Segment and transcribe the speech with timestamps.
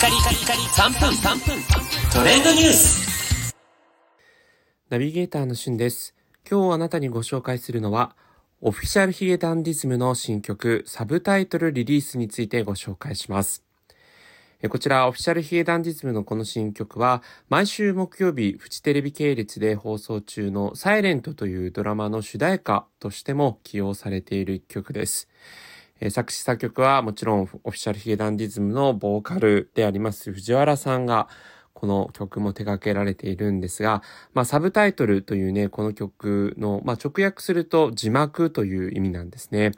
[0.00, 1.62] カリカリカリ3分3分
[2.10, 3.54] トレンドニュース
[4.88, 6.14] ナビゲーターのしゅんです。
[6.50, 8.16] 今日あなたにご紹介するのは、
[8.62, 13.62] オフィシャルヒゲダンディズムの新曲、サブタイトルリリースについてご紹介します。
[14.62, 25.28] えこちら、オフィシャルヒゲダンディズムのこの新曲は、毎週木曜日、フジテレビ系列で放送中のサイレントというドラマの主題歌としても起用されている一曲です。
[26.00, 31.28] え作詞作曲はもちろんオフィシャルヒゲダンディズムのボーカルであります藤原さんが
[31.80, 34.02] この曲も手掛けられているんですが、
[34.34, 39.72] まあサブタイトルというね、この曲の、まあ直訳すると字幕という意味なんですね。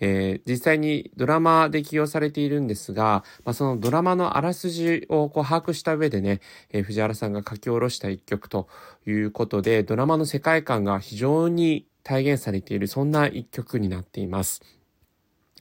[0.00, 6.40] えー実際にドラマで起用されているんですが、まあ、そのドラマのあらすじをこう把握した上でね、
[6.70, 8.68] えー藤原さんが書き下ろした一曲と
[9.06, 14.62] いうことで、ドラマの世界観が非常に体現されている、そんな一曲になっています。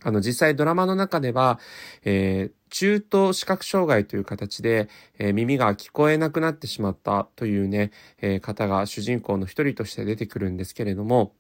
[0.04, 1.60] あの、実際ドラマの中では、
[2.04, 11.34] えー中等視覚障害という形で、えー耳が聞こえなくなってしまったというね、えー方が主人公の一人として出てくるんですけれども、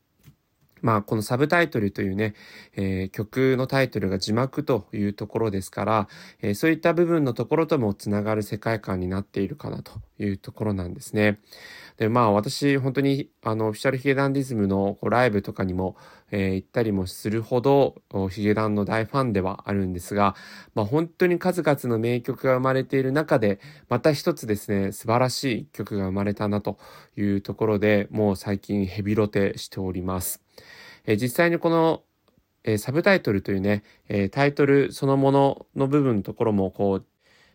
[0.83, 2.35] まあ、このサブタイトルというね、
[2.75, 6.07] えー曲のタイトルが字幕というところですから、
[6.41, 11.39] えーそういった部分のところともつながる世界観になっているかなというところなんですね。
[11.97, 15.95] で、まあ私、本当に、あの、オフィシャルヒゲダンディズムのこうライブとかにも、
[16.31, 20.35] えー行ったりもするほど、ヒゲダンの大ファンではあるんですが、
[20.73, 26.79] まあ本当に数々の名曲が生まれている中で、また一つですね、素晴らしい曲が生まれたなと
[27.15, 30.41] いうところで、もう最近ヘビロテしております。
[31.05, 32.03] えー実際にこの、
[32.63, 37.05] えーサブタイトルというね、えータイトルそのものの部分のところもこう、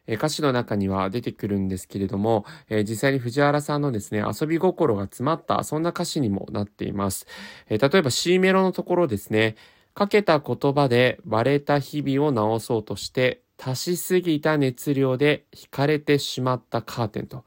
[0.09, 7.27] え歌詞の中には出てくるんですけれども、え実際に藤原さんのですね、遊び心が詰まった、そんな歌詞にもなっています。
[7.69, 9.55] え例えば C メロのところですね、
[9.95, 17.45] かけた言葉で割れた日々を直そうとして、足しすぎた熱量で惹かれてしまったカーテンと。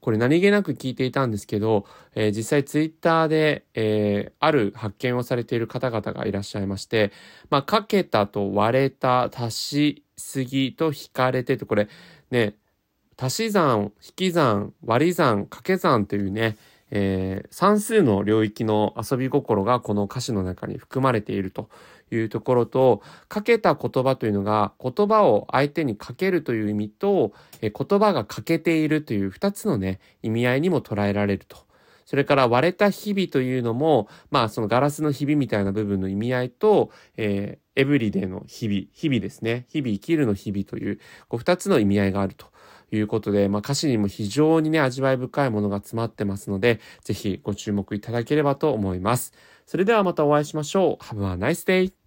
[0.00, 7.12] これ何気なく聞いていたんですけど、えー実際ツイッターで、えーある発見をされている方々がいらっしゃいまして、
[7.50, 11.88] まあ、かけたと割れた、足しすぎと惹かれてと、これ
[12.30, 12.54] ね、
[13.16, 16.56] 足し算、引き算、割り算、掛け算というね、
[16.90, 21.68] えー算数の領域の遊び心がこの歌詞の中に含まれていると
[22.10, 31.69] いうところと、かけた言葉というのが言葉を相手にかけるという意味と、えー言葉が欠けているという二つのね、意味合いにも捉えられると。
[32.10, 39.64] それから割れた日々というのも、まあそのガラスの日々みたいな部分の意味合いと、えーエブリデイの日々、日々ですね。
[39.70, 40.98] 日々生きるの日々という、
[41.28, 42.46] こう二つの意味合いがあると
[42.90, 49.32] いうことで、まあ歌詞にも非常にね、味わい深いものが詰まってますので、ぜひご注目いただければと思います。
[49.66, 51.04] それではまたお会いしましょう。
[51.04, 51.99] Have a nice day!